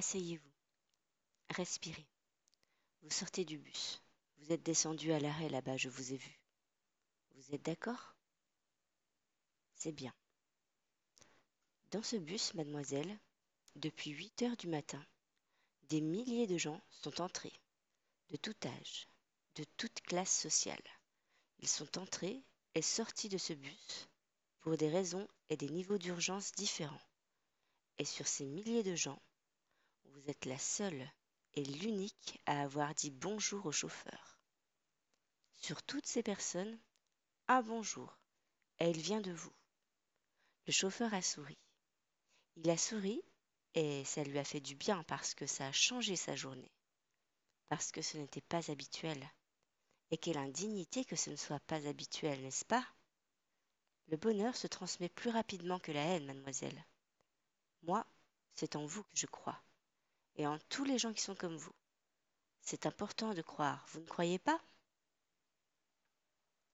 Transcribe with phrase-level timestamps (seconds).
[0.00, 0.54] Asseyez-vous.
[1.50, 2.06] Respirez.
[3.02, 4.00] Vous sortez du bus.
[4.38, 6.40] Vous êtes descendu à l'arrêt là-bas, je vous ai vu.
[7.32, 8.16] Vous êtes d'accord?
[9.74, 10.14] C'est bien.
[11.90, 13.14] Dans ce bus, mademoiselle,
[13.76, 15.04] depuis 8 heures du matin,
[15.90, 17.60] des milliers de gens sont entrés,
[18.30, 19.06] de tout âge,
[19.56, 20.82] de toute classe sociale.
[21.58, 22.42] Ils sont entrés
[22.74, 24.08] et sortis de ce bus
[24.60, 27.06] pour des raisons et des niveaux d'urgence différents.
[27.98, 29.20] Et sur ces milliers de gens,
[30.20, 31.10] vous êtes la seule
[31.54, 34.38] et l'unique à avoir dit bonjour au chauffeur.
[35.54, 36.78] Sur toutes ces personnes,
[37.48, 38.18] un bonjour,
[38.78, 39.52] et il vient de vous.
[40.66, 41.58] Le chauffeur a souri.
[42.56, 43.22] Il a souri
[43.74, 46.72] et ça lui a fait du bien parce que ça a changé sa journée,
[47.68, 49.26] parce que ce n'était pas habituel.
[50.10, 52.86] Et quelle indignité que ce ne soit pas habituel, n'est-ce pas?
[54.08, 56.84] Le bonheur se transmet plus rapidement que la haine, mademoiselle.
[57.82, 58.04] Moi,
[58.54, 59.62] c'est en vous que je crois,
[60.40, 61.74] et en tous les gens qui sont comme vous.
[62.62, 64.58] C'est important de croire, vous ne croyez pas?